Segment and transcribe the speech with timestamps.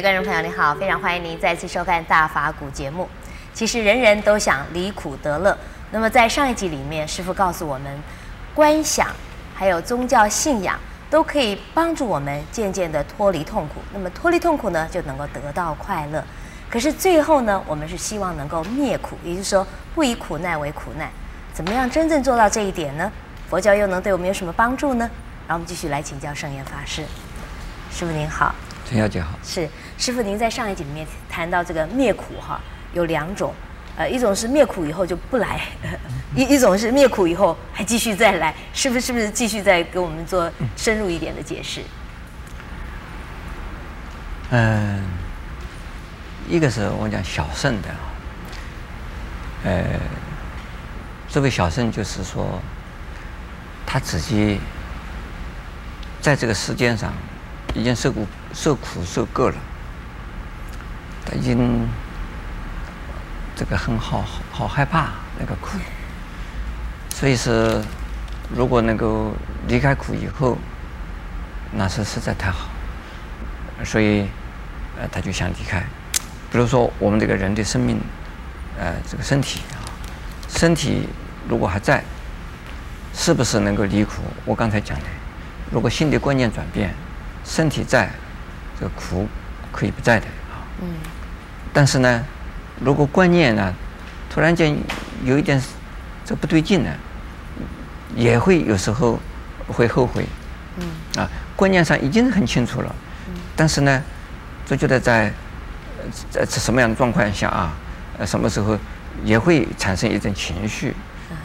[0.00, 3.06] 位观众朋友，你好，非常欢迎您再次收看《大法古》节目。
[3.52, 5.56] 其实人人都想离苦得乐。
[5.90, 7.98] 那么在上一集里面，师父告诉我们，
[8.54, 9.08] 观想
[9.54, 10.78] 还有宗教信仰
[11.10, 13.82] 都可以帮助我们渐渐的脱离痛苦。
[13.92, 16.24] 那么脱离痛苦呢，就能够得到快乐。
[16.70, 21.10] 可是最后呢，我们是希望能够灭苦，也就是说不以苦难为苦难。
[21.52, 23.12] 怎么样真正做到这一点呢？
[23.50, 25.10] 佛教又能对我们有什么帮助呢？
[25.46, 27.04] 让我们继续来请教圣严法师。
[27.92, 28.54] 师父您好。
[28.90, 32.60] 陈小姐好，是师傅，您在上一集里面谈到这个灭苦哈，
[32.92, 33.54] 有两种，
[33.96, 35.60] 呃，一种是灭苦以后就不来，
[36.34, 39.00] 一一种是灭苦以后还继续再来，是不是？
[39.00, 41.82] 是不是继续再给我们做深入一点的解释？
[44.50, 45.04] 嗯，
[46.48, 47.96] 一个是我讲小圣的啊，
[49.66, 49.84] 呃，
[51.28, 52.60] 这位小圣就是说，
[53.86, 54.58] 他自己
[56.20, 57.12] 在这个世间上
[57.72, 58.26] 已经受过。
[58.52, 59.54] 受苦受够了，
[61.24, 61.88] 他已经
[63.54, 65.78] 这个很好好害怕那个苦，
[67.10, 67.80] 所以是
[68.54, 69.32] 如果能够
[69.68, 70.58] 离开苦以后，
[71.72, 72.68] 那是实在太好，
[73.84, 74.28] 所以
[74.98, 75.80] 呃他就想离开。
[76.50, 78.00] 比如说我们这个人的生命，
[78.78, 79.78] 呃这个身体啊，
[80.48, 81.08] 身体
[81.48, 82.02] 如果还在，
[83.14, 84.22] 是不是能够离苦？
[84.44, 85.04] 我刚才讲的，
[85.70, 86.92] 如果心的观念转变，
[87.44, 88.10] 身体在。
[88.80, 89.28] 这个苦
[89.70, 90.88] 可以不在的啊，嗯，
[91.70, 92.24] 但是呢，
[92.80, 93.74] 如果观念呢，
[94.30, 94.74] 突然间
[95.22, 95.62] 有一点
[96.24, 96.90] 这不对劲呢，
[98.16, 99.20] 也会有时候
[99.68, 100.24] 会后悔，
[100.78, 102.94] 嗯，啊，观念上已经很清楚了，
[103.28, 104.02] 嗯，但是呢，
[104.64, 105.30] 就觉得在
[106.30, 107.74] 在什么样的状况下啊，
[108.18, 108.78] 呃，什么时候
[109.22, 110.96] 也会产生一种情绪，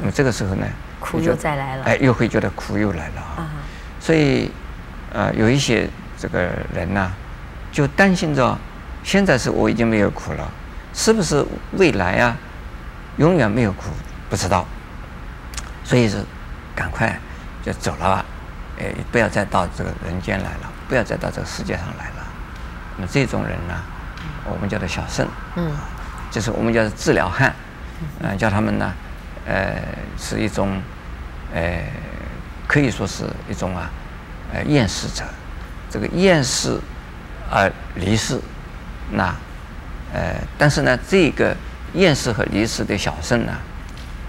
[0.00, 0.66] 那么这个时候呢，
[1.00, 3.48] 苦又再来了，哎，又会觉得苦又来了啊，
[3.98, 4.50] 所以，
[5.14, 7.10] 呃，有一些这个人呢。
[7.72, 8.56] 就担心着，
[9.02, 10.48] 现在是我已经没有苦了，
[10.92, 12.36] 是不是未来啊，
[13.16, 13.84] 永远没有苦？
[14.28, 14.66] 不知道，
[15.82, 16.22] 所以是
[16.76, 17.18] 赶快
[17.64, 18.24] 就走了吧，
[18.78, 22.26] 哎，不要再到这个人间来了，不要再到这个世界上来了。
[22.96, 23.74] 那么这种人呢，
[24.44, 25.72] 我们叫做小圣，嗯，
[26.30, 27.54] 就是我们叫做自了汉，
[28.20, 28.92] 嗯，叫他们呢，
[29.46, 29.74] 呃，
[30.18, 30.78] 是一种，
[31.54, 31.82] 呃，
[32.68, 33.90] 可以说是一种啊，
[34.52, 35.24] 呃，厌世者，
[35.90, 36.78] 这个厌世。
[37.54, 38.40] 而离世，
[39.10, 39.26] 那，
[40.14, 41.54] 呃，但是呢，这个
[41.92, 43.52] 厌世和离世的小圣呢，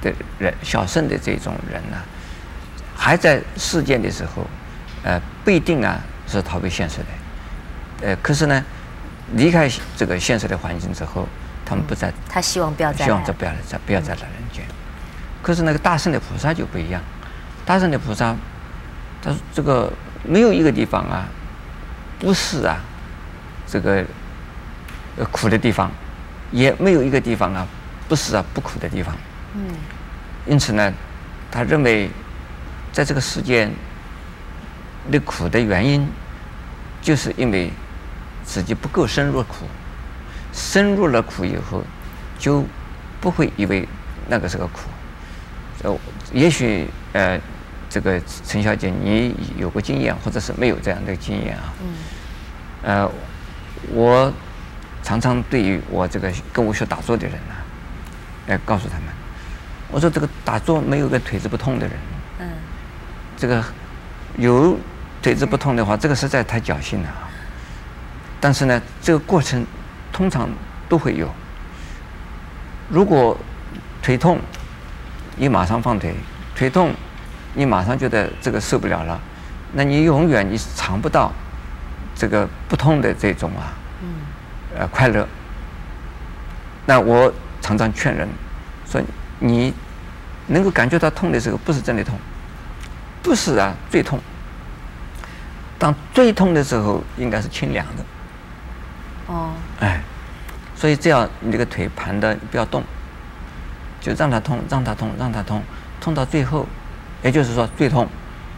[0.00, 1.98] 的人，小圣的这种人呢，
[2.96, 4.46] 还在世间的时候，
[5.02, 8.64] 呃，不一定啊是逃避现实的，呃，可是呢，
[9.34, 11.28] 离开这个现实的环境之后，
[11.66, 14.64] 他们不再，他希望不要再，希望再不要再不要再来人间，
[15.42, 17.02] 可是那个大圣的菩萨就不一样，
[17.66, 18.34] 大圣的菩萨，
[19.22, 19.92] 他说这个
[20.24, 21.28] 没有一个地方啊，
[22.18, 22.80] 不是啊。
[23.70, 24.04] 这个
[25.16, 25.90] 呃苦的地方，
[26.50, 27.64] 也没有一个地方啊，
[28.08, 29.14] 不是啊不苦的地方。
[29.54, 29.62] 嗯。
[30.46, 30.92] 因此呢，
[31.52, 32.10] 他认为，
[32.90, 33.70] 在这个世间
[35.12, 36.04] 的苦的原因，
[37.00, 37.70] 就是因为
[38.42, 39.66] 自己不够深入苦，
[40.52, 41.84] 深入了苦以后，
[42.38, 42.64] 就
[43.20, 43.86] 不会以为
[44.28, 44.80] 那个是个苦。
[45.84, 45.96] 呃，
[46.32, 47.38] 也许呃，
[47.88, 51.72] 这个陈小姐你有过经验，或者是没有这样的经验啊。
[51.80, 51.94] 嗯。
[52.82, 53.10] 呃。
[53.92, 54.32] 我
[55.02, 57.54] 常常对于我这个跟我学打坐的人呢，
[58.46, 59.06] 来告诉他们，
[59.90, 61.96] 我说这个打坐没有个腿子不痛的人，
[62.40, 62.48] 嗯，
[63.36, 63.64] 这个
[64.36, 64.78] 有
[65.22, 67.28] 腿子不痛的话，这个实在太侥幸了啊。
[68.40, 69.66] 但是呢，这个过程
[70.12, 70.48] 通常
[70.88, 71.28] 都会有。
[72.88, 73.36] 如果
[74.02, 74.38] 腿痛，
[75.36, 76.12] 你马上放腿；
[76.54, 76.92] 腿痛，
[77.54, 79.20] 你马上觉得这个受不了了，
[79.72, 81.32] 那你永远你是尝不到。
[82.20, 83.72] 这个不痛的这种啊，
[84.76, 85.26] 呃，快乐。
[86.84, 87.32] 那我
[87.62, 88.28] 常常劝人
[88.86, 89.00] 说，
[89.38, 89.72] 你
[90.46, 92.18] 能够感觉到痛的时候，不是真的痛，
[93.22, 94.20] 不是啊，最痛。
[95.78, 98.04] 当最痛的时候，应该是清凉的。
[99.28, 99.52] 哦。
[99.80, 100.02] 哎，
[100.76, 102.84] 所以这样你这个腿盘的不要动，
[103.98, 105.62] 就让它痛，让它痛，让它痛，
[106.02, 106.66] 痛到最后，
[107.22, 108.06] 也就是说最痛，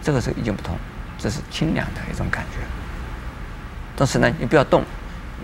[0.03, 0.77] 这个时候已经不痛，
[1.17, 2.59] 这是清凉的一种感觉。
[3.95, 4.83] 但是呢，你不要动，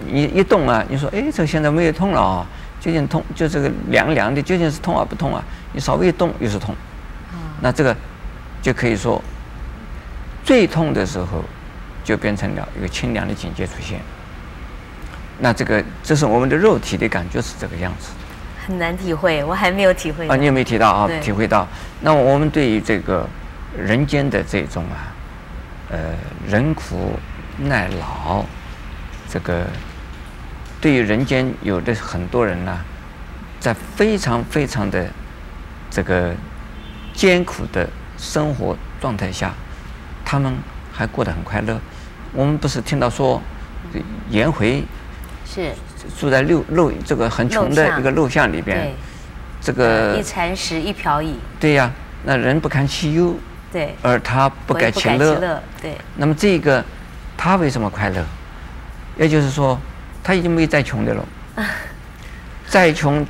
[0.07, 2.47] 你一动啊，你说，哎，这现在没有痛了啊，
[2.81, 5.43] 究竟痛就这个凉凉的，究竟是痛啊不痛啊？
[5.73, 6.75] 你稍微一动又是痛，
[7.61, 7.95] 那这个
[8.63, 9.23] 就可以说，
[10.43, 11.45] 最痛的时候
[12.03, 14.01] 就变成了一个清凉的境界出现。
[15.39, 18.09] 那这个这是我们的肉体的感觉是这个样子。
[18.67, 21.09] 很难体会，我还没有体会啊，你有没有提到啊？
[21.21, 21.69] 体会到。
[22.01, 23.27] 那我们对于这个
[23.77, 25.13] 人间的这种啊，
[25.91, 25.99] 呃，
[26.49, 27.13] 人苦。
[27.59, 28.45] 耐劳，
[29.29, 29.67] 这个
[30.81, 32.79] 对于人间有的很多人呢，
[33.59, 35.07] 在非常非常的
[35.91, 36.33] 这个
[37.13, 39.53] 艰苦的生活状态下，
[40.25, 40.55] 他们
[40.93, 41.79] 还过得很快乐。
[42.33, 43.43] 我们不是听到说，
[44.31, 44.85] 颜回
[45.45, 45.73] 是
[46.19, 48.93] 住在六陋这个很穷的一个陋巷里边，
[49.61, 51.37] 这个一簪食一瓢饮。
[51.59, 51.91] 对呀，
[52.25, 53.35] 那人不堪其忧。
[53.73, 53.95] 对。
[54.03, 55.61] 而他不改其乐。
[55.83, 55.97] 对。
[56.17, 56.85] 那么这个
[57.39, 58.23] 他为什么快乐？
[59.17, 59.81] 也就是说，
[60.25, 61.25] 他已经没有再穷的了。
[62.67, 63.25] 再穷，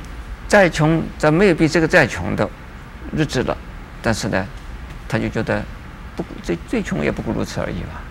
[0.47, 2.49] 再穷，咱没有比这个再穷的
[3.15, 3.55] 日子了。
[4.01, 4.45] 但是呢，
[5.07, 5.63] 他就觉得
[6.15, 8.01] 不最最穷也不过如此而已嘛。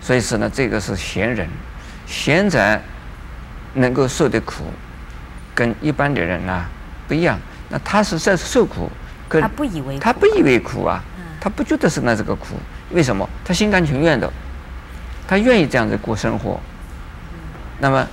[0.00, 1.48] 所以说呢，这个是贤人，
[2.06, 2.80] 贤者
[3.74, 4.64] 能够受的苦，
[5.54, 6.64] 跟一般的人呢
[7.08, 7.38] 不一样。
[7.68, 8.88] 那他是在受苦，
[9.28, 11.02] 他不以为苦，他不以为苦啊，
[11.40, 12.54] 他不觉得是那这个苦。
[12.90, 13.28] 为什么？
[13.44, 14.28] 他心甘情愿的，
[15.30, 16.58] 他愿意这样子过生活。
[17.78, 18.04] 那么，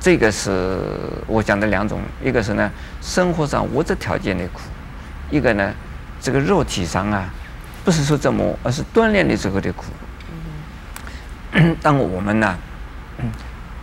[0.00, 0.80] 这个是
[1.26, 2.70] 我讲的两种，一个是呢
[3.02, 4.62] 生活上物质条件的苦，
[5.30, 5.70] 一个呢
[6.18, 7.28] 这个肉体上啊，
[7.84, 9.84] 不是说折磨，而是锻炼的时候的苦。
[11.82, 12.56] 当我们呢，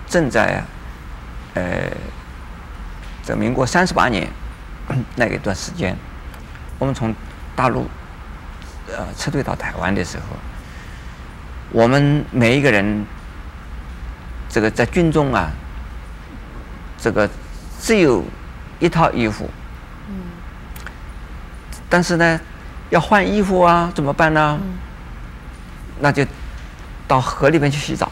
[0.08, 0.66] 正在啊，
[1.54, 1.92] 呃，
[3.24, 4.28] 这民国三十八年
[5.16, 5.96] 那一段时间，
[6.80, 7.14] 我们从
[7.56, 7.88] 大陆
[8.88, 10.24] 呃撤退到台湾的时候，
[11.74, 13.06] 我们每一个人，
[14.48, 15.52] 这个在军中啊，
[16.98, 17.30] 这个
[17.82, 18.24] 只有
[18.80, 19.50] 一套衣服，
[21.90, 22.40] 但是呢，
[22.90, 24.58] 要换衣服啊，怎么办呢？
[26.00, 26.26] 那就。
[27.06, 28.10] 到河里面去洗澡，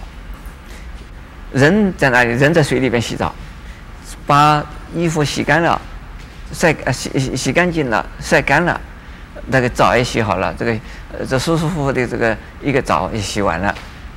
[1.54, 3.34] 人在那里，人在水里边洗澡，
[4.28, 4.62] 把
[4.94, 5.82] 衣服洗干了，
[6.52, 8.80] 晒洗洗洗干净了，晒干了，
[9.48, 10.72] 那个澡也洗好了，这个
[11.18, 13.74] 呃这舒舒服服的这个一个澡也洗完了，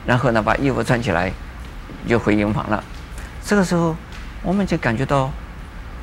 [0.06, 1.32] 然后呢把衣服穿起来，
[2.08, 2.82] 就回营房了。
[3.44, 3.96] 这个时候
[4.42, 5.30] 我们就感觉到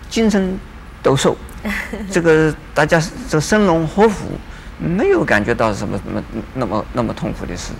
[0.09, 0.57] 精神
[1.03, 1.35] 抖擞，
[2.11, 4.39] 这个大家这生龙活虎，
[4.79, 6.23] 没有感觉到什么什么
[6.53, 7.71] 那么那么痛苦的事。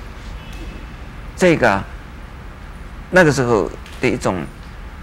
[1.36, 1.84] 这个
[3.10, 4.38] 那个时候的一种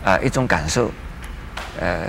[0.05, 0.91] 啊、呃、一种感受，
[1.81, 2.07] 呃，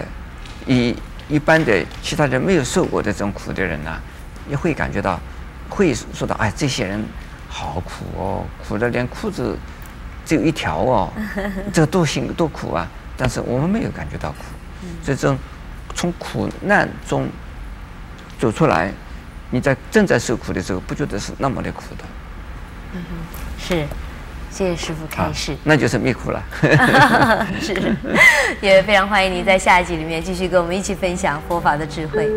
[0.68, 0.96] 一
[1.28, 4.02] 一般的其他人没有受过的这种苦的人呢、啊，
[4.48, 5.20] 也会感觉到，
[5.70, 7.04] 会说到哎，这些人
[7.48, 9.58] 好苦哦，苦的连裤子
[10.26, 11.14] 只有一条哦，
[11.74, 12.88] 这个多辛多苦啊！
[13.18, 14.38] 但是我们没有感觉到苦，
[15.04, 15.38] 所以这种
[15.94, 17.28] 从苦难中
[18.38, 18.92] 走出来，
[19.50, 22.06] 你在正在受苦的时候，不觉得是那么的苦的。
[22.94, 23.16] 嗯哼，
[23.60, 23.86] 是。
[24.52, 26.44] 谢谢师傅开示， 那就是灭苦了。
[27.62, 27.96] 是，
[28.62, 32.28] 也非常欢迎您在下一集里面继续跟我们一起分享佛法的智慧。